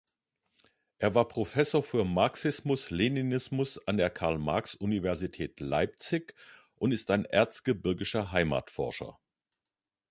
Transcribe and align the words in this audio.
Er 0.97 1.13
war 1.13 1.27
Professor 1.27 1.83
für 1.83 2.05
Marxismus-Leninismus 2.05 3.77
an 3.87 3.97
der 3.97 4.09
Karl-Marx-Universität 4.09 5.59
Leipzig 5.59 6.33
und 6.73 6.91
ist 6.91 7.11
ein 7.11 7.23
erzgebirgischer 7.25 8.31
Heimatforscher. 8.31 9.19